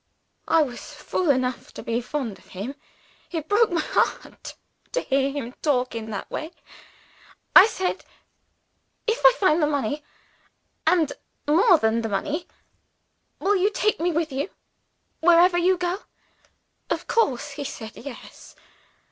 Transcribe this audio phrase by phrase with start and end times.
[0.47, 2.73] I was fool enough to be fond of him.
[3.29, 4.55] It broke my heart
[4.93, 6.53] to hear him talk in that way.
[7.55, 8.03] I said,
[9.05, 10.01] 'If I find the money,
[10.87, 11.13] and
[11.47, 12.47] more than the money,
[13.37, 14.49] will you take me with you
[15.19, 16.01] wherever you go?'
[16.89, 18.55] Of course, he said Yes.